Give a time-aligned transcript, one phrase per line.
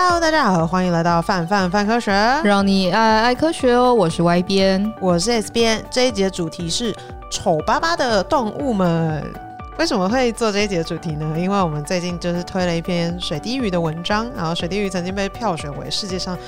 [0.00, 2.12] Hello，大家好，欢迎来到范范范科学，
[2.44, 3.92] 让你爱爱科学哦。
[3.92, 5.84] 我是 Y 编，我是 S 编。
[5.90, 6.94] 这一集的主题是
[7.32, 9.24] 丑巴巴的动物们。
[9.76, 11.34] 为什么会做这一集的主题呢？
[11.36, 16.38] 因为我们最近就是推了一篇水滴鱼的文章，然后水滴鱼曾经被票选为世界上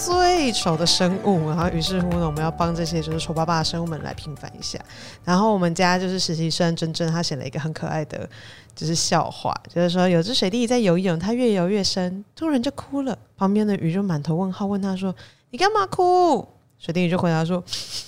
[0.00, 4.78] 最丑的生物，然后于是乎呢，我们要帮这些就是丑巴巴的生物们来平反一下。
[5.24, 8.26] 然后我们家就是实习生珍珍，她写了一个很可爱的，
[8.74, 15.14] 就是笑话，就是说有只水滴鱼在游泳，它越游越深，突然就哭了，旁边的鱼就满头问号，问他说
[15.50, 16.48] ：“你干嘛哭？”
[16.80, 17.62] 水滴鱼就回答说：“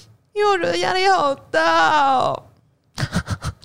[0.33, 2.35] 因为我觉得压力好大。”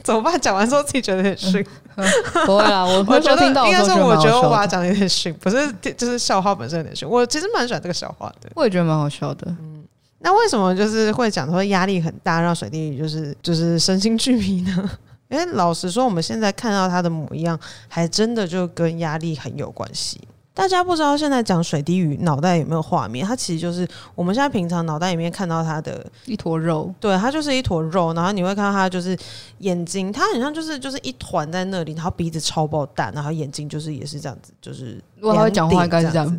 [0.04, 0.40] 怎么办？
[0.40, 1.66] 讲完之后自己觉得有点逊，
[2.46, 5.58] 不会啦，我我觉得应该是我觉得我把它讲的有点逊，不是
[5.98, 7.10] 就是笑话本身有点逊。
[7.10, 9.48] 我其实蛮喜欢这个笑话的，我也觉得蛮好笑的。
[9.60, 9.84] 嗯，
[10.20, 14.90] 那为什么就是会讲说压力很大，让水滴鱼就是就是身心俱疲呢？
[15.30, 20.22] 因为老实说，我们现在看到他的模样，还真的就跟压力很有关系。
[20.58, 23.24] 大家不知道现在讲水滴鱼脑袋有没有画面？
[23.24, 28.12] 它其实就是我们现在平常脑袋里面看到它的一坨肉，对，它就是一坨肉。
[28.14, 29.16] 然后你会看到它就是
[29.60, 36.38] 眼睛，它很像就是就是一团在那里，然后鼻子超爆大，然后眼睛就是也是这样子，就是如果它会讲话应该是这样，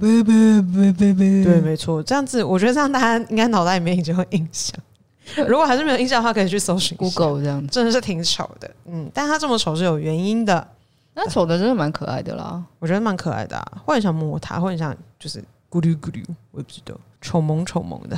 [1.44, 4.76] 对，没错，这样子我觉得这样大家应该脑袋里面已经有印象。
[5.46, 10.66] 如果还是没有印象的话，可以去搜寻 Google 这样子，真的是挺丑的，嗯，但它这么丑是有原因的。
[11.20, 18.16] 那丑的真的蛮可爱的啦，我觉得蛮可爱的啊，会很想摸它，会很想就是咕噜咕噜，我也不知道，丑萌丑萌的。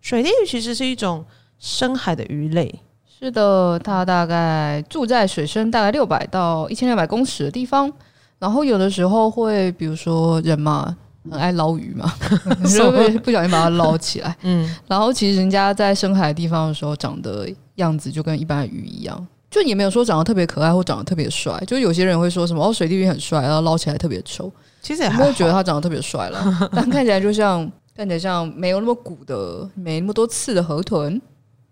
[0.00, 1.22] 水滴鱼其实是一种
[1.58, 2.74] 深海的鱼类，
[3.06, 7.92] 是的，它大概住在水深大概六百到一千两百公尺的地方，
[8.38, 10.96] 然后有的时候会，比如说人嘛，
[11.30, 12.10] 很爱捞鱼嘛，
[12.74, 19.26] 就会不小心把它捞起来，嗯，然后其实人家在深海的地方的时候，长的样子就跟一般的鱼一样。
[19.50, 24.52] 就也没有说长得特别可爱或长得特别帅，就有些人会说什么哦，水滴鱼很帅，然后捞起来特别丑。
[24.82, 31.20] 其实也还没有觉得他长得特别帅了， 但看起来就像看起来像没有那么鼓的、没那么多刺的河豚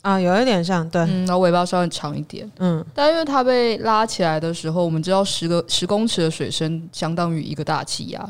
[0.03, 2.85] 啊，有一点像对，嗯，然后尾巴稍微长一点，嗯。
[2.95, 8.29] 但因为它被拉起来的时候，我们知道十个十公尺的水深相当于一个大气压，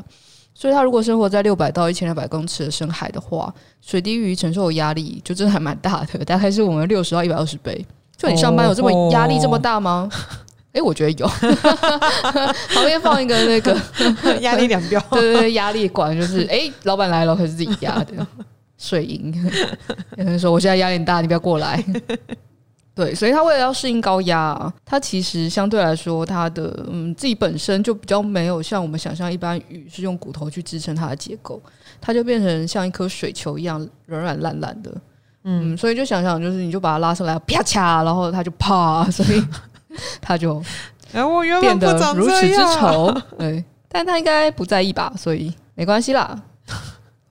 [0.53, 7.85] 所以它如果生活在六百到一千两百公尺的深海的话，水滴鱼承受的压力就真的还蛮大的，大概是我们六十到一百二十倍。
[8.17, 10.09] 就你上班有这么压力这么大吗？
[10.73, 10.81] 哎、oh, oh.
[10.81, 11.27] 欸，我觉得有。
[12.73, 13.75] 旁边放一个那个
[14.41, 18.25] 压力量表， 对对对，压力管就是，哎、欸，老板来了，可是自己压的。
[18.77, 19.33] 水银
[20.17, 21.83] 有人说我现在压力很大，你不要过来。
[22.93, 31.59] 对，所以他为了要适应高压，他其实相对来说，他的嗯自己本身就比较没有像我们想象一般鱼是用骨头去支撑它的结构，
[31.99, 34.91] 它就变成像一颗水球一样软软烂烂的。
[35.49, 39.41] 嗯，所以就想想，就是你就把它拉上来，啪嚓，然后它就啪，所以
[40.19, 40.61] 它就
[41.61, 43.15] 变得如此之丑。
[43.39, 46.37] 对，但他应该不在意吧，所以没关系啦。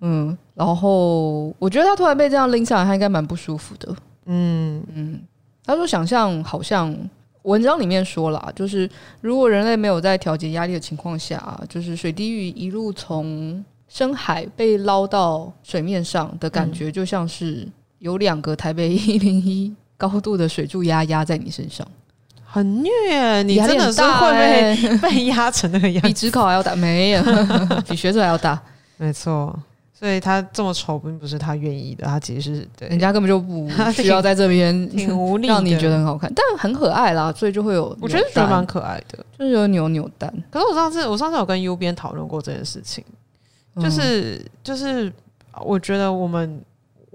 [0.00, 3.94] 嗯，然后我觉得他突然被这样拎上来，他应该蛮不舒服的。
[4.24, 5.20] 嗯嗯，
[5.62, 6.96] 他说想象好像
[7.42, 8.88] 文章里面说了，就是
[9.20, 17.68] 如果人类没有在调节压力的情况下，就是水滴鱼一路从深海被捞到水面上的感觉，就像是。
[17.98, 21.86] 有两个台北一零一 高度的水柱压压在你身上，
[22.44, 27.22] 很虐，你真的是会被 被压成那个样子， 比指考还要大，没有，
[27.88, 28.60] 比学者还要大，
[28.98, 29.58] 没错。
[29.98, 32.86] 所以他这么丑，并不是他愿意的，他其实是对。
[32.88, 40.30] 人家根本就不需要在这边，挺无力，让你觉得很好看，但很可爱啦，所以就会有，我觉得觉得蛮可爱的，就是有扭扭蛋。
[40.50, 43.02] 可是我上次我上次有跟 U 编讨论过这件事情，
[43.80, 45.10] 就是就是
[45.64, 46.62] 我觉得我们。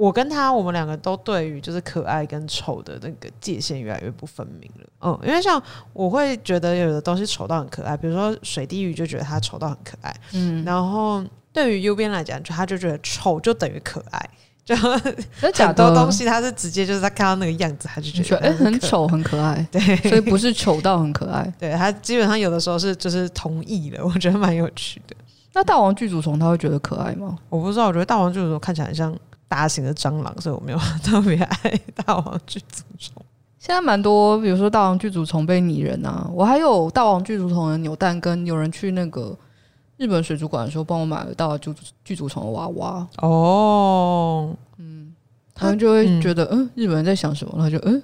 [0.01, 4.88] 我跟他，我们两个都对于就是可爱跟丑的那个界限越来越不分明了。
[5.01, 5.62] 嗯，因为像
[5.94, 10.12] 我会觉得有的东西丑到很可爱，比如说水滴鱼就觉得它丑到很可爱。
[10.34, 11.23] 嗯，然后
[11.53, 14.29] 对于 U 边来讲，就他就觉得丑就等于可爱，
[14.66, 19.63] 就很多东西他是直接就是他看到那个样子，他就觉得哎很丑很可爱。
[19.72, 19.79] 对，
[20.09, 21.47] 所以不是丑到很可爱。
[21.59, 25.15] 对，他基本上有的时候是就是同意了，我觉得蛮有趣的。
[25.54, 27.38] 那大王巨足虫他会觉得可爱吗？
[27.50, 29.15] 我不知道，我觉得大王巨足虫看起来很像。
[29.51, 33.21] 大型的蟑螂，所以我没有 特别爱大王巨足虫。
[33.59, 39.38] 现在蛮多，比如说大王巨足虫被拟人啊，我还有大王巨足虫的扭蛋，跟有人去那个
[39.98, 41.74] 日本水族馆的时候帮我买了大王巨
[42.06, 43.06] 巨足虫的娃娃。
[43.18, 45.13] 哦，嗯，
[45.54, 47.54] 他们就会觉得，嗯，嗯，日本人在想什么？
[47.57, 48.01] 然后就，嗯，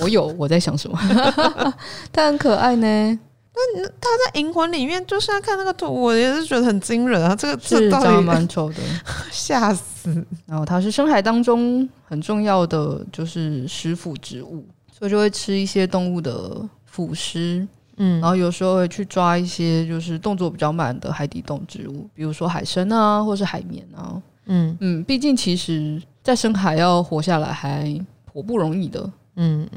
[0.00, 0.98] 我有我在想什么？
[2.10, 3.18] 但很可爱呢。
[3.52, 7.34] 那他在银魂里面，就现在看那个图，我也是觉得很惊人啊！
[7.36, 8.76] 这个这长得蛮丑的，
[9.30, 10.24] 吓死。
[10.46, 17.66] 然后它是深海当中很重要的，就是食腐植物，所以就会吃一些动物的腐尸。
[17.96, 24.22] 嗯，然后有时候会去抓一些就是动作比较慢的海底动植物，比如说海参啊，或是海绵啊。
[24.46, 29.12] 嗯嗯，毕竟其实在深海要活下来还颇不容易的。
[29.36, 29.68] 嗯，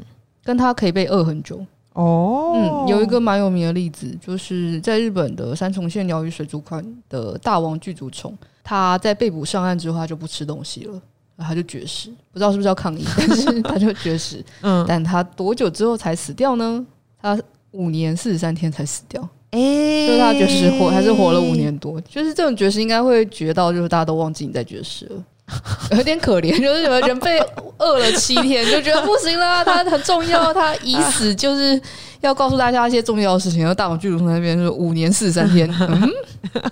[0.42, 1.64] 跟它可以被饿很久。
[1.94, 11.00] 哦，嗯，有一个蛮有名的例子，就是在日本的三重县鸟语水族馆的大王巨足虫，它在被捕上岸之后，它就不吃东西了，
[11.38, 14.44] 它就绝食，不知道是不是要抗议，但是它就绝食。
[14.62, 16.84] 嗯，但它多久之后才死掉呢？
[17.22, 19.22] 它五年四十三天才死掉。
[19.50, 25.24] 哎、欸，所以它绝食活还是活了五年多，就是这种绝食应该会绝到，就是大家都忘记你在绝食了。
[25.94, 27.38] 有点可怜，就是有人被
[27.78, 31.78] 饿了七天，就觉得不行了，他很重要，他已死，就是
[32.22, 33.60] 要告诉大家一些重要的事情。
[33.60, 36.10] 然后大王巨足虫那边说五年四十三天， 嗯，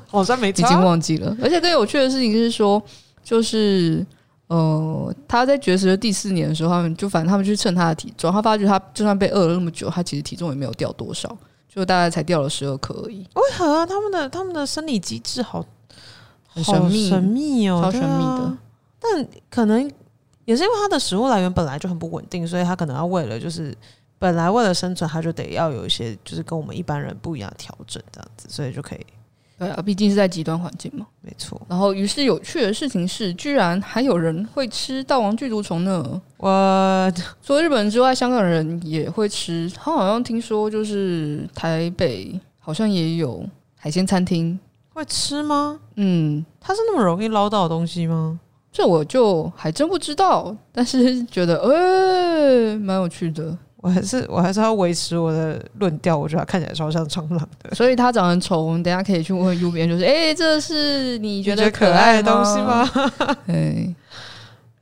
[0.08, 1.36] 好像没已经忘记了。
[1.42, 2.82] 而且更有趣的事情是说，
[3.22, 4.04] 就是
[4.46, 11.36] 呃，他在绝食的第四年的时候，他们就反正他们去称他的体重，他发觉他就算被饿了那么久，他其实体重也没有掉多少，
[11.72, 13.26] 就大概才掉了十二克而已。
[13.34, 13.84] 为何啊？
[13.84, 15.62] 他们的他们的生理机制好。
[16.54, 18.42] 很神秘，神秘哦，超神秘的。
[18.44, 18.58] 啊、
[19.00, 19.80] 但可能
[20.44, 23.76] 也是因为它的食物来源本来就很不稳定，所以它可能要为了就是
[24.18, 29.06] 本来为了生存，它就得要有一些就是跟我们一般人不一样的调整，这样子，所以就可以。
[29.58, 31.60] 对啊，毕竟是在极端环境嘛，没错。
[31.68, 36.20] 然后，于是有趣的事情是，居然还有人会吃大王巨足虫呢。
[36.38, 39.70] 我除了日本人之外，香港人也会吃。
[39.76, 43.46] 他好像听说，就是台北好像也有
[43.76, 44.58] 海鲜餐厅。
[44.92, 45.78] 会吃吗？
[45.96, 48.38] 嗯，它是那么容易捞到的东西吗？
[48.70, 53.56] 这我就还真不知道，但是觉得呃，蛮有趣的。
[53.76, 57.74] 我还是我还是要维持我的论调，我觉得它看起来超像蟑螂的。
[57.74, 62.88] 所以它长得丑，我们等下可以去问问右边，就是诶， 这是你觉得可爱的东西吗？
[63.48, 63.92] 哎，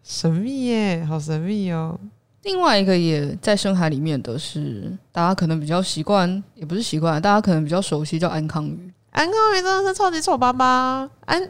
[0.04, 1.98] 神秘耶，好神秘哦。
[2.42, 8.92] 另外一个也在深海里面的是，大家可能比较习惯，也不是习惯，大家可能比较熟悉，叫安康鱼。
[9.10, 11.42] 安康鱼真的是超级丑巴巴，安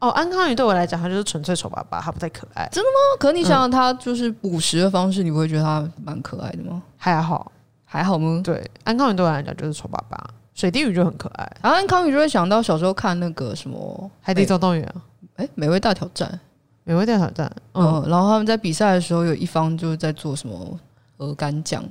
[0.00, 2.68] 哦，安康鱼对我来讲，它就是纯粹丑巴巴，它不太可爱。
[2.70, 3.18] 真的吗？
[3.18, 6.82] 可是你想想，它就是捕食的方式，你不会觉得它蛮可爱的吗？
[6.96, 7.50] 还好，
[7.84, 8.40] 还好吗？
[8.44, 10.18] 对，安康鱼对我来讲就是丑巴巴，
[10.54, 11.56] 水滴鱼就很可爱。
[11.62, 13.78] 然后安康鱼就会想到小时候看那个什么
[14.20, 15.02] 《海底总动员》啊，
[15.36, 16.38] 哎，美味大挑战，
[16.82, 20.78] 美味大挑战，嗯，然后他们在比赛的时候，有一方就是在做什么
[21.18, 21.82] 鹅肝酱。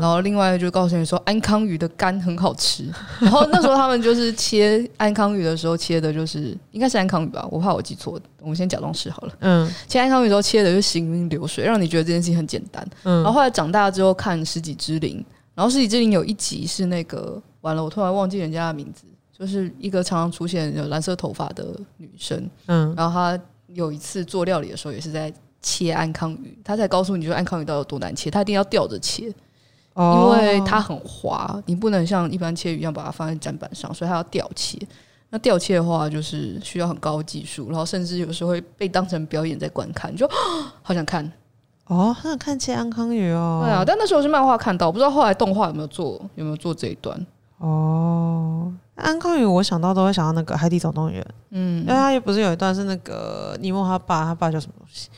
[0.00, 2.84] 然后另外就告诉你说，安康鱼的肝很好吃。
[3.20, 9.32] 然后那时候他们就是切安康鱼的时候，切的就是应该是安康鱼吧，我怕我记错，我们先假装是好了。
[9.40, 12.86] 嗯，切安康鱼的时候切的就行云流水，让你觉得这件事情很简单。
[13.04, 15.24] 嗯，然后后来长大之后看《十几之灵》，
[15.54, 19.04] 然后《十几之灵》有一集是那个完了，我突然忘记人家的名字，
[19.38, 22.50] 就是一个常常出现有蓝色头发的女生。
[22.66, 25.32] 嗯，然后她有一次做料理的时候也是在
[25.62, 29.32] 切安康鱼，她才告诉你，就是安康鱼到底有多难切，她一定要吊着切。
[29.96, 34.78] 因为它很滑，你不能像一般切鱼一样把它放在砧板上，所以它要吊切。
[35.30, 40.28] 那吊切的话，就是需要很高技术，然后甚至有时候会被当成表演在观看，就
[40.82, 41.24] 好想看
[41.86, 43.62] 哦，好想看切安康鱼哦。
[43.64, 47.26] 对啊，但那时候是漫画看到，不知道后来动画有没有做，有没有做这一段
[47.58, 48.72] 哦。
[48.94, 51.20] 安康鱼，我想到都会想到那个《海底总动员》，
[51.50, 55.10] 嗯，因为它也不是有一段是那个尼莫他爸，他爸叫什么东西？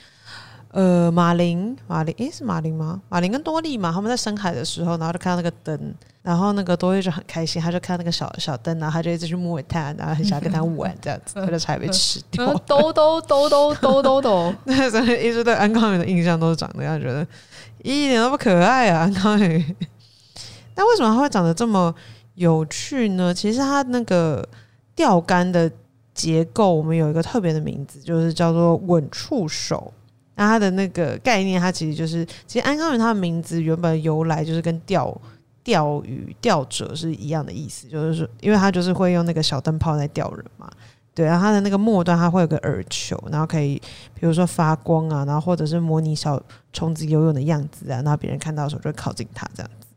[0.78, 3.02] 呃，马林，马林，诶，是马林吗？
[3.08, 5.92] 马林跟多莉嘛，他们在深海的时候，然后就看到那个灯，
[6.22, 12.54] 然后那个多莉就很开心，他就看到那个小小灯，然后他就一直去摸它，然后很想跟它玩这样子， 他就差点被吃掉。
[12.58, 17.26] 兜兜兜兜兜兜兜， 那所以一直对安康鱼的印象都是长那样，觉得
[17.82, 19.74] 一点都不可爱啊，安康鱼。
[20.76, 21.92] 那为什么它会长得这么
[22.36, 23.34] 有趣呢？
[23.34, 24.48] 其实它那个
[24.94, 25.68] 钓竿的
[26.14, 29.92] 结构，我们有一个特别的名字，就是叫做稳触手。
[30.38, 35.20] 那它的那个概念，它其实就是，其实安康鱼它的名字原本由来就是跟钓
[35.64, 40.70] 钓鱼钓者是一样的意思，就是说，因为它就是会用那个小灯泡在钓人嘛，
[41.12, 43.82] 对，然后它的那个末端它会有个饵球，然后可以
[44.14, 46.40] 比如说发光啊，然后或者是模拟小
[46.72, 49.88] 虫子游泳的样子啊，然后别人看到的时候就会靠近它这样子。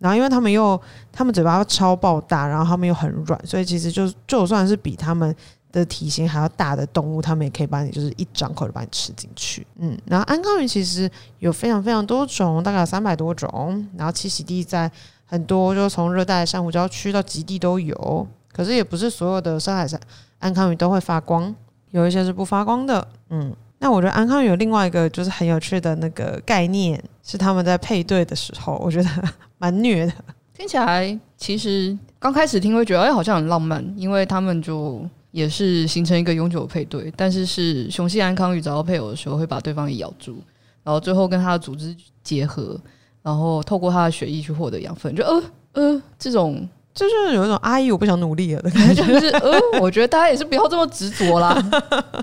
[0.00, 0.78] 然后因为他们又
[1.10, 5.34] 他们嘴巴超爆大，然后他们又很软，所以其实就就算是比他们。
[5.72, 9.66] 的体型还要大的动物，它们也可以把你就是一张口就把你吃进去。
[9.78, 13.88] 嗯，然后安康鱼其实有非常非常多种，大概有三百多种。
[13.96, 14.90] 然后栖息地在
[15.24, 18.28] 很多，就从热带珊瑚礁区到极地都有。
[18.52, 19.98] 可是也不是所有的深海山
[20.38, 21.54] 安康鱼都会发光，
[21.90, 23.08] 有一些是不发光的。
[23.30, 29.08] 嗯，那我觉得安康鱼有另外一个就是很有趣的那个概念，是他们在配对的时候，我觉得
[29.56, 30.12] 蛮虐的。
[30.52, 35.08] 听起来其实刚开始听会觉得哎，好像很浪漫，因为他们就。
[35.32, 40.36] 也是形成一个永久配对，但是是雄性安康鱼找到配偶的时候，会把对方给咬住，
[40.84, 42.78] 然后最后跟它的组织结合，
[43.22, 45.14] 然后透过它的血液去获得养分。
[45.16, 51.56] 就呃呃， 这种就是有一种阿姨我不想努力了的感觉，就是呃，我觉得大家也是不要这么执着啦。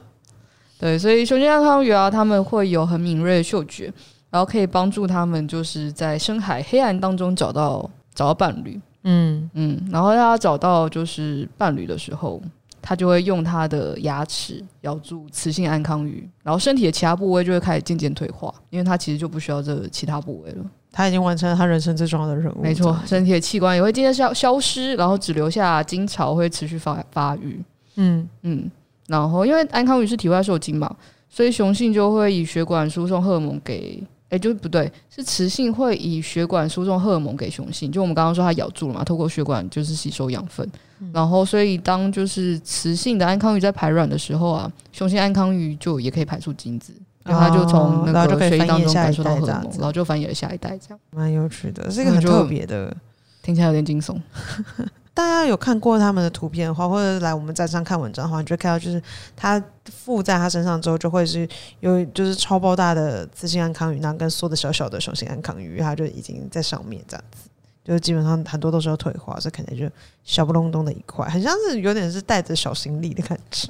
[0.80, 3.92] 对，所以雄性安康鱼啊，他们会有很敏锐的嗅觉，
[4.30, 8.80] 然后可以帮助他们就是在深海黑暗当中找到找到伴侣。
[9.04, 12.42] 嗯嗯，然后他找到就是伴侣的时候，
[12.82, 20.66] 他就会用他的牙齿咬住雌性安康鱼，然后身体的其他部位就会开始渐渐退化，因为他其实就不需要这其他部位了。
[20.92, 22.62] 他已经完成了他人生最重要的任务。
[22.62, 27.62] 没错，身体的器官也会渐渐消消失，然后只留下精巢会持续发发育。
[27.96, 28.70] 嗯嗯。
[29.08, 30.96] 然后，因为安康鱼是体外受精嘛，
[31.30, 37.92] 所以雄性就会以血管输送荷尔蒙给，哎，就是不对，是雌性会以血管输送荷尔蒙给雄性。
[37.92, 40.70] 就我们刚刚说它咬住了嘛，透过血管就是吸收养分。
[41.00, 46.94] 嗯、然后，所以当就是雌性的安康鱼在排卵的时候啊，雄性安康鱼就也可以排出精子，
[47.24, 52.96] 然后它就从那个血液当中感受到荷尔蒙，然后就繁衍了下一代，这样蛮有趣的，是一个很特别的，
[53.42, 54.16] 听起来有点惊悚。
[55.20, 59.04] 大家有看过他们的图片的话，或者来我们站上看文章的话，你就看到就是
[59.36, 59.62] 他
[59.92, 61.46] 附在他身上之后，就会是
[61.82, 67.49] 有就是超爆大的雌性安康鱼，然后跟缩的小小的雄性安康鱼，它就已经在上面这样子。
[67.90, 69.90] 就基本上很多都是要退化，这肯定就
[70.24, 73.68] 小不隆咚的一块，很像是有点是带着小行李的感觉。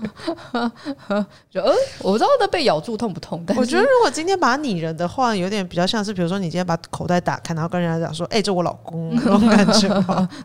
[1.50, 9.88] 就呃，我不知道它被咬住痛不痛，但是我觉得如果今天把它拟人的话，有点比较像是，比如说你今天把口袋打开，然后跟人家讲说：“哎、欸，这我老公。” 那种感觉。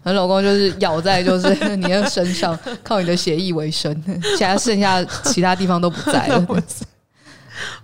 [0.05, 3.93] 你 老公就是咬在就是你的身上，靠你的血液为生，
[4.39, 6.47] 现在剩下其他地方都不在了。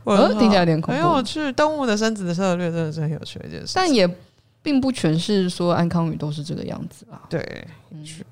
[0.05, 1.03] 我听起来有点恐怖。
[1.03, 4.09] 很有趣，动物的生殖的策略真的是很有趣的一件事，但也。
[4.63, 7.23] 并不全是说安康鱼都是这个样子啊。
[7.29, 8.25] 对，嗯，是。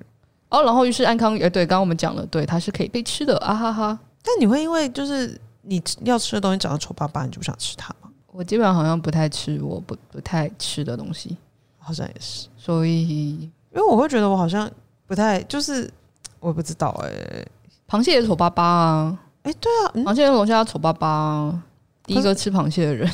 [0.49, 3.99] 哦，然后于是安康鱼，欸、对，刚刚我们讲了，对，它是可以被吃的啊哈哈。
[4.23, 8.09] 但你会因为就是你要吃的东西长得丑巴巴，你就不想吃它吗？
[8.31, 11.37] 我基本上好像不太吃我不不太吃的东西，
[11.77, 12.47] 好像也是。
[12.57, 13.31] 所以，
[13.71, 14.69] 因为我会觉得我好像
[15.05, 15.91] 不太，就是
[16.39, 17.47] 我不知道哎、欸，
[17.87, 19.19] 螃蟹也丑巴巴啊。
[19.43, 21.63] 哎、欸，对啊，螃蟹跟龙虾丑巴巴、啊。
[22.05, 23.09] 第一个吃螃蟹的人。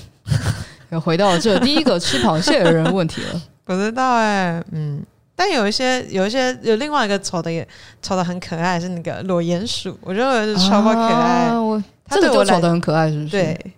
[1.00, 5.04] 回到了这第一个吃螃蟹的人问题了， 不知道哎、欸，嗯，
[5.36, 7.68] 但有一些有一些有另外一个丑的也
[8.02, 13.30] 丑的很可爱，是那个裸鼹鼠，我觉得是超级可爱，啊、我这个就丑的很可爱，是不是？
[13.30, 13.74] 对，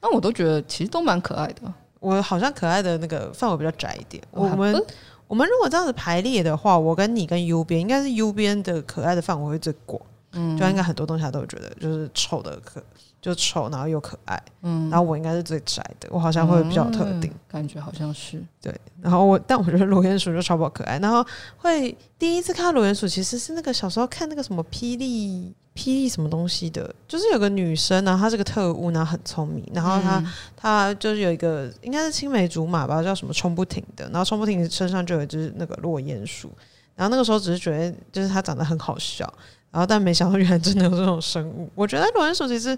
[0.00, 1.62] 那我都觉得其实都蛮可爱的，
[2.00, 4.22] 我好像可爱的那个范围比较窄一点。
[4.30, 4.82] 我们
[5.28, 10.00] 我们如果这样子排列的话，我跟你跟 U 边应该是 U 边的可爱的范围会最广，
[10.36, 12.82] 嗯，就应该很多东西他都会觉得就是丑的可。
[13.18, 18.72] 就丑，然后又可爱，嗯，然后我应该是最宅的，我好像会比较特定，嗯、感觉好像是对。
[19.00, 20.96] 然后我，但我觉得裸鼹鼠就超爆可爱。
[21.00, 21.26] 然后
[21.56, 36.52] 会第一次看到裸鼹鼠，其实是那个小时候看那个什么霹雳霹雳什么东西的，就是有个女生，然后她是个特务，然后很聪明，然后她、嗯、她就是有一个应该是青梅竹马吧，叫什么冲不停的，然后冲不停身上就有一只那个落鼹鼠，
[36.94, 39.28] 然后那个时候只是觉得就是她长得很好笑，
[39.76, 41.70] 然后但没想到原来真的有这种生物。
[41.74, 42.76] 我觉得裸鼹鼠其实。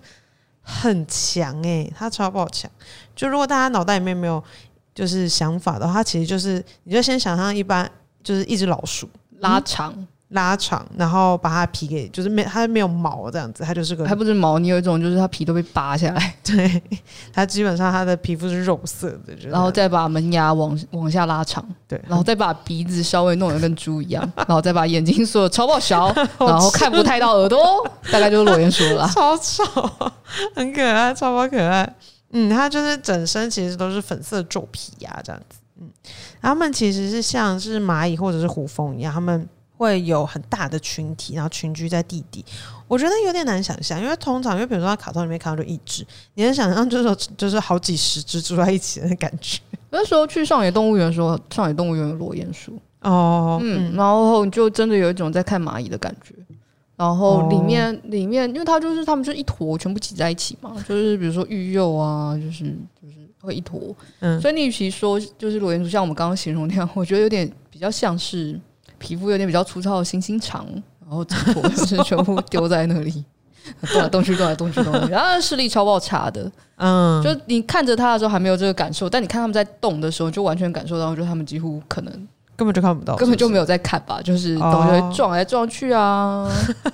[0.71, 2.71] 很强诶、欸，他超好强！
[3.17, 4.43] 就如果大家脑袋里面没有
[4.95, 7.91] 就是想法的话，它其实就是你就先想象一般
[8.23, 10.07] 就是一只老鼠拉长。
[10.31, 16.83] 拉长，然后把它皮给，就是没它没有毛这样子，它就是个，还不是毛，你有一种就是它皮都被扒下来， 对，
[17.33, 27.59] 它基本上它的皮肤是肉色的，然后再把门牙往往下拉长，对，然后再把鼻子稍微弄得跟猪一样， 然后再把眼睛缩的超爆小， 然后看不太到耳朵，
[28.13, 29.65] 大概就是裸鼹鼠了，超丑，
[30.55, 31.91] 很可爱，超爆可爱，
[32.33, 35.89] 嗯，它就是整身其实都是粉色皱皮呀、啊，这样子，嗯，
[36.43, 39.49] 它们其实是像是蚂蚁或者是胡蜂一样，它们。
[39.79, 42.45] 会有很大的群体，然后群居在地底。
[42.89, 46.05] 我觉得有点难想象，因为通常，因为比如说在卡通里面看到就一只，
[46.35, 49.61] 你能想象就是就是好几十只住在一起的感觉。
[49.91, 56.35] 那时候去上野动物园的时候，上野动物园有裸鼹鼠哦，嗯，然后就真的有一种在看蚂蚁的感觉。
[56.97, 62.65] 然后里面、哦、里面，因为它就是它们就一坨全部挤在一起嘛，就是比如说育幼啊，就是
[63.01, 63.95] 就是会一坨。
[64.19, 68.59] 嗯，所以你与其说就是裸鼹鼠，像我们刚刚形容那样，我觉得有点比较像是。
[68.99, 70.67] 皮肤有点比较粗糙的星星长，
[71.01, 73.25] 然后整坨就是全部丢在那里，
[73.93, 76.51] 动来动去，动来动去，动来动去，然后视力超爆差的。
[76.77, 86.49] 嗯，就你看着他的时候还没有这个感受，但你看他们在动的时候，就完全感受到，就他们几乎可能根本就看不到，根本就没有在看吧，就是都会撞来撞去啊，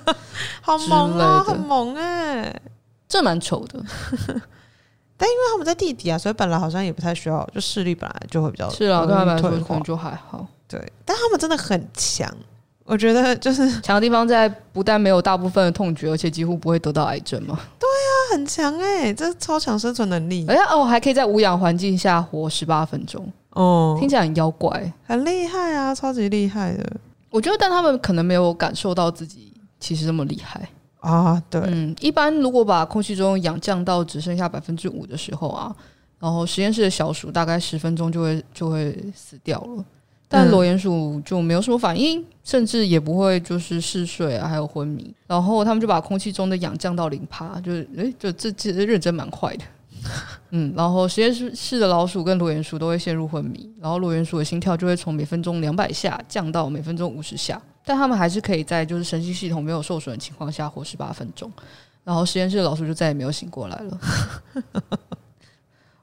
[0.61, 2.61] 好萌啊，很萌哎、欸，
[3.07, 3.79] 这蛮丑的。
[5.17, 10.45] 但因为他们在地底啊，所以本来好像也不太需要，就视力本来就会比较是啊，对他们来说可能就还好。
[10.67, 12.31] 对，但他们真的很强，
[12.83, 17.59] 我觉得就是强的地方在不但没有大部分的痛觉，而且几乎不会得到癌症嘛。
[17.79, 20.45] 对啊，很强哎、欸，这超强生存能力。
[20.47, 26.97] 哎呀哦，还可以在无氧环境下活十八分钟哦，听起来很妖怪，很厉害啊，超级厉害的。
[27.29, 30.67] 我觉得，但他们可能没有感受到自己其实这么厉害
[30.99, 31.41] 啊。
[31.49, 35.75] 对，嗯，一般如果把空气中氧降到只剩下百分之五的时候啊，
[36.19, 39.85] 然后实验室的小鼠大概十分钟就会就会死掉了。
[40.27, 45.13] 但裸鼹鼠就没有什么反应，嗯、甚至也不会就是嗜睡啊，还有昏迷。
[45.27, 49.63] 然后他们就把空气中的氧降到零趴，就是诶，就这这认真蛮快的。
[50.51, 61.51] 嗯，然后实验室室的老鼠跟裸鼹鼠都会陷入昏迷，然后裸鼹鼠的心跳就会从每分钟两百下降到每分钟五十下，但他们还是可以在就是神经系统没有受损的情况下活十八分钟。
[62.03, 63.99] 然后实验室的老鼠就再也没有醒过来了。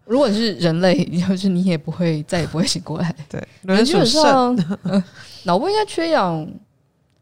[0.05, 3.15] 如果你是人类，就是你也不会再也不会醒过来。
[3.29, 4.57] 对，人基本上
[5.45, 6.47] 脑部应该缺氧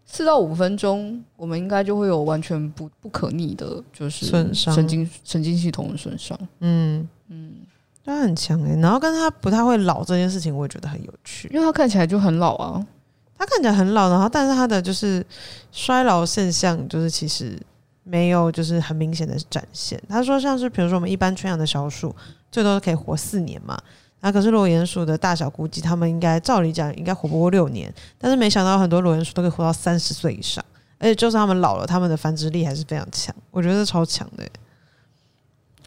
[0.05, 4.75] 四到五分钟，我们应该就会有完全不不可逆的，就是损伤。
[4.75, 6.39] 神经神经系统的损伤。
[6.61, 7.09] 嗯。
[7.33, 7.53] 嗯，
[8.05, 12.85] 他很强哎，然后跟他不太会老这件事情，我也觉得很有趣，因为他看起来就很老啊，
[13.39, 15.25] 他看起来很老，然后但是他的就是
[15.71, 17.57] 衰老现象，就是其实
[18.03, 20.01] 没有就是很明显的展现。
[20.09, 22.15] 他说像是比如说我们一般圈养的小鼠。
[22.53, 23.79] 最多可以活四年嘛？
[24.23, 30.65] 那可是裸鼹鼠的大小估计，他们应该照理讲应该活不过六年，但是没想到很多裸鼹鼠都可以活到三十岁以上，
[30.99, 34.45] 而且就算他们老了，他们的繁殖力还是非常强，我觉得超强的。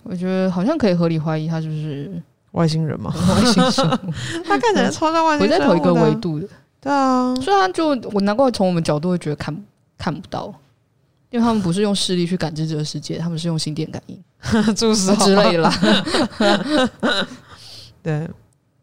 [0.03, 2.09] 我觉得好像可以合理怀疑他是不是
[2.51, 3.13] 外星人嘛？
[3.13, 4.13] 外星生物，
[4.45, 6.47] 他看起来超像外星人，在同一个维度的。
[6.79, 9.53] 对啊，所以他就我难怪从我们角度会觉得看
[9.97, 10.53] 看不到。
[11.33, 14.23] 因为他们不是用视力去感知这个世界，他们是用心电感应，
[14.75, 15.73] 就是之类的啦。
[18.03, 18.29] 对，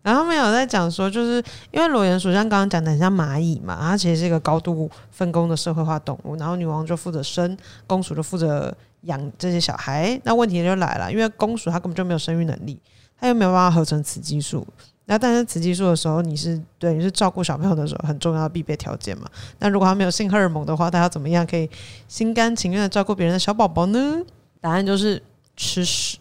[0.03, 1.41] 然后他们有在讲说，就是
[1.71, 10.21] 因为裸鼹鼠像刚刚讲的很像蚂蚁嘛，它其实是一个高度分工的社会化动物，然后女王就负责生，公鼠就负责养这些小孩。
[10.25, 12.81] 那问题就来了，因为公鼠它根本就没有生育能力，
[13.21, 14.67] 它又没有办法合成雌激素。
[15.11, 19.29] 那但是雌激素的时候，你是对你是照顾小朋友的时候很重要的必备条件嘛？
[19.59, 21.69] 那如果他没有性荷尔蒙的话，他要怎么样可以
[22.07, 24.23] 心甘情愿的照顾别人的小宝宝呢？
[24.61, 25.21] 答案就是
[25.57, 26.17] 吃屎。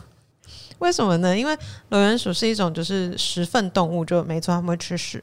[0.80, 1.38] 为什么呢？
[1.38, 1.54] 因为
[1.90, 5.22] 裸鼹鼠是一种就是食粪动物，就没错，他们会吃屎。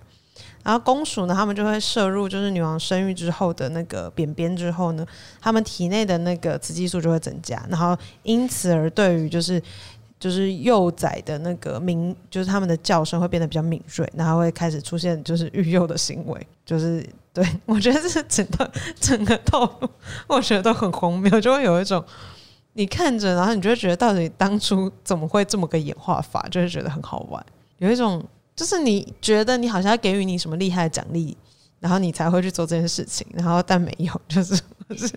[0.64, 5.04] 然后公鼠呢，他们就会摄入就是女王生育之后的那个便便之后呢，
[5.42, 9.60] 他们体内的那个雌激素就会增加，然后因此而对于就是。
[10.22, 16.48] 就是幼崽的那个鸣，就是他们的叫声会变得比较敏锐，然后会开始出现就是育幼的行为。
[16.64, 17.04] 就是
[17.34, 19.90] 对我觉得这是整个整个套路，
[20.28, 22.06] 我觉得都很荒谬，就会有一种
[22.74, 27.44] 你看着，然后你就会觉得到底当初怎么会这么个演化法，就会觉得很好玩。
[27.80, 28.24] 有一种
[28.56, 31.36] 就是你觉得你好像要给予你什么厉害的奖励，
[31.80, 34.56] 然后你才会去做这件事情，然后但没有，就是
[34.96, 35.08] 是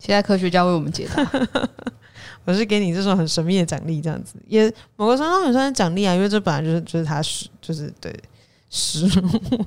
[0.00, 1.24] 现在科学家为我们解答。
[2.48, 8.10] 我是给你这种很神秘的奖励，这样子也某个程度上也算是奖励啊，因为这本来就是就是他是就是对
[8.70, 9.66] 食物，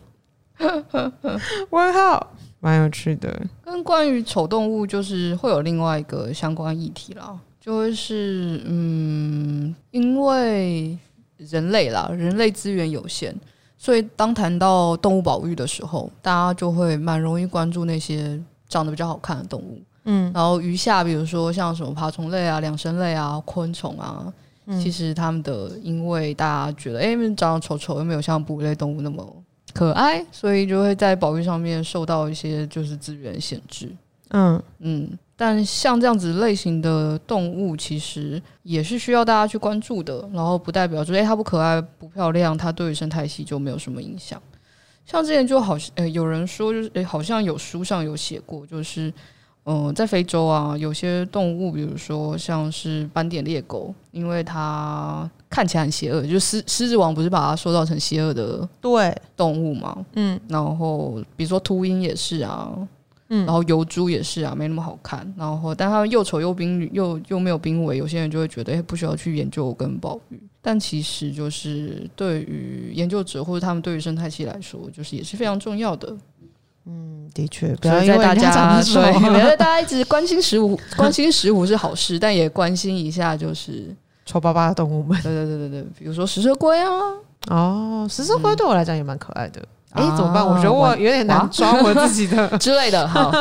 [1.70, 3.40] 问号 蛮有趣的。
[3.64, 10.98] 跟关于丑动物，就是会有另外一个相关议题啦，就会是嗯，因为
[11.38, 13.32] 人类啦，人类资源有限，
[13.78, 19.80] 所以当谈到动物保育的时候，大家就会蛮容易关注那些长得比较好看的动物。
[20.06, 24.34] 嗯，然后余下比如说像什么爬虫类啊、两生类啊、昆虫啊，
[24.66, 29.24] 嗯、其实他们的因为大家觉得哎，长得丑丑又没有像哺乳类动物那么
[29.74, 33.96] 可爱，所以就会在保育上面受到一些就是资源限制。
[34.32, 40.28] 嗯嗯，但像这样子类型的动物，其实也是需要大家去关注的。
[40.34, 44.42] 然后不代表说哎，它不可爱、不漂亮，它对于生态系就没有什么影响。
[45.06, 45.78] 像之前就好
[46.12, 49.14] 有人说就是哎，好像有书上有写过，就是。
[49.64, 60.04] 嗯，在非洲啊，有些动物，比如说像是斑点猎狗，因为它看起来很邪恶，就狮狮子王不是把它塑造成邪恶的对动物嘛？
[60.16, 62.72] 嗯，然后比如说秃鹰也是啊，
[63.30, 65.32] 嗯，然后疣猪也是啊，没那么好看。
[65.38, 70.42] 然后，但它又丑又濒又又没有濒危，有些人就会觉得，哎，不需要去研究跟保育。
[70.64, 76.16] 但其实就是对于研究者或者他们对于生态系来说，就是也是非常重要的。
[76.86, 85.22] 嗯，的确，不要在大家对，不要在大家一直关心食物， 关心食物是好事，但也关心一下就是丑巴巴的动物们。
[85.22, 86.90] 对对对对对，比如说食蛇龟啊，
[87.50, 89.62] 哦，食蛇龟对我来讲也蛮可爱的。
[89.92, 90.44] 哎、嗯，怎么办？
[90.44, 93.08] 我觉得我有点难抓我自己的 之类的。
[93.08, 93.32] 好，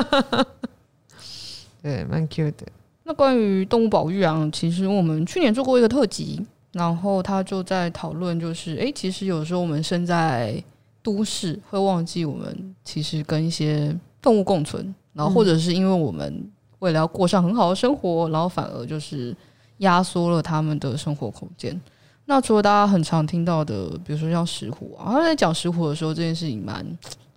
[1.82, 2.66] 对，蛮 cute 的。
[3.04, 10.62] 那关于动物保育啊，其实我们去年做过一个特辑，然后他就在讨论，就是哎，其实有时候我们身在。
[11.02, 19.34] 都市会忘记我们其实跟一些动物共存，然后或者是因为我们为了要过上很好的生活，然后反而就是
[19.78, 21.80] 压缩了他们的生活空间。
[22.26, 26.86] 那除了大家很常听到的，比如说像石虎啊，他在讲石虎的时候，这件事情蛮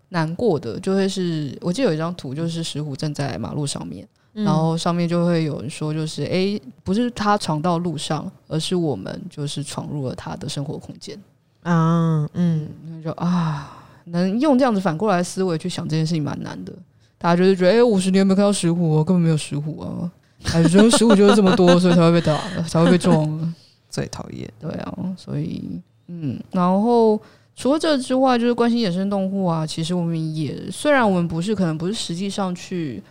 [0.09, 4.07] 难过的，就会是我记得有一张图，就是石虎站在马路上面。
[4.35, 11.15] 然后上面就会有人说，就是哎，不是他闯到路上，而是我们就是闯入了他的生活空间
[11.61, 12.27] 啊。
[12.33, 12.67] 嗯，
[13.03, 16.71] 就啊，能用这样子反过来思维去想这件事情蛮难的。
[17.17, 20.11] 大家就是觉得，哎，五十年没看到石虎哦，根本没有石虎啊，
[20.43, 22.37] 还是石虎就是这么多，所以才会被打，
[22.67, 23.53] 才会被撞，
[23.89, 24.49] 最讨厌。
[24.59, 27.19] 对啊，所以嗯，然后
[27.55, 29.65] 除了这之外，就是关心野生动物啊。
[29.65, 33.03] 其实我们也虽然我们不是，可能不是实际上去。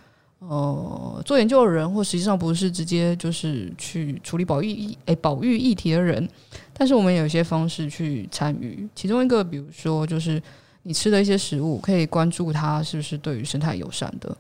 [0.44, 6.28] 呃，做研究的人，或实际上不是直接就是去处理保育议诶保育议题的人，
[6.75, 8.89] 但是我们有一些方式去参与。
[8.95, 10.43] 其中一个，比如说，就是
[10.83, 14.37] 你吃的一些食物，可以关注它是不是对于生态友善的。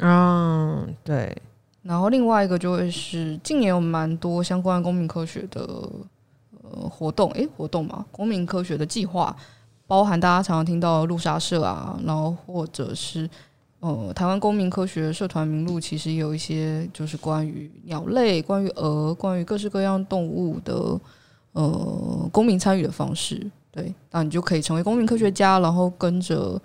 [0.00, 1.36] 嗯，对。
[1.82, 5.62] 然后另外一个就会是近年有蛮多相关公民科学的
[6.62, 9.36] 呃活动，诶，活动嘛，公民科学的计划，
[9.86, 13.28] 包含大家常常听到的路杀社啊，然后或者是。
[13.80, 20.98] 呃，台湾公民科学社团名录其实有一些就是关于鸟类、关于鹅、关于各式各样动物的
[21.56, 23.44] 呃公民参与的方式。
[23.72, 26.60] 对，那你就可以成为公民科学家，然后跟着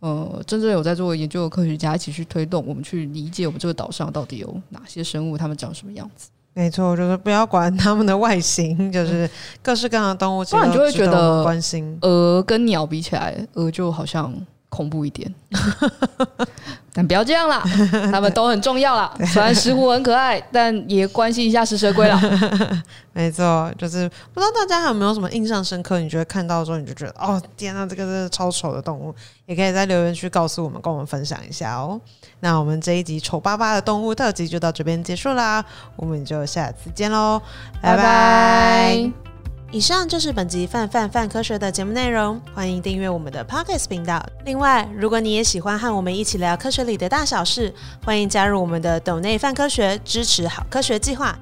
[0.00, 6.28] 呃真正有在做研究的科学家一起去推动，我们去理解我们这个岛上到底有哪些生物，它们长什么样子。
[6.54, 9.28] 没错，就是不要管它们的外形，就是
[9.62, 14.34] 各式各样的动物，不然你就会觉得关心鹅跟鸟比起来，鹅就好像。
[14.76, 15.32] 恐怖一点，
[16.92, 17.62] 但不要这样啦，
[18.12, 19.10] 他们都很重要啦。
[19.26, 22.20] 虽然石虎很可爱，但也关心一下食蛇龟啦。
[23.14, 25.98] 没错，就是不知道大家还有没有什么印象深刻？
[25.98, 29.14] 你觉得看到之后你就觉得哦，天啊，这个是超丑的动物，
[29.46, 31.98] 也可以在留言区告诉我们，跟我们分享一下哦。
[32.40, 35.64] 那我们这一集丑巴巴的动物特辑就到这边结束啦，
[35.96, 37.40] 我们就下次见喽，
[37.80, 39.25] 拜拜。
[39.72, 44.24] 以上就是本集范范范科学的节目内容，欢迎订阅我们的 pocket 频道。
[44.44, 47.74] 另外，如果你也喜欢和我们一起聊科学里的大小事，
[48.04, 51.36] 欢迎加入我们的斗内范科学支持好科学计划。